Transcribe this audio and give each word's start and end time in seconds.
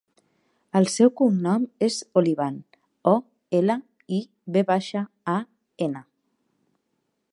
El 0.77 0.87
seu 0.93 1.11
cognom 1.19 1.67
és 1.87 1.97
Olivan: 2.21 2.57
o, 3.11 3.13
ela, 3.59 3.77
i, 4.21 4.23
ve 4.57 4.65
baixa, 4.71 5.05
a, 5.35 5.37
ena. 5.89 6.03